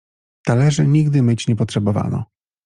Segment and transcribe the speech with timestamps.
[0.45, 2.25] "Talerzy nigdy myć nie potrzebowano."